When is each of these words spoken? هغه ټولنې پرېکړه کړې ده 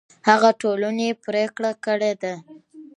هغه 0.29 0.49
ټولنې 0.61 1.09
پرېکړه 1.25 1.71
کړې 1.85 2.13
ده 2.21 2.33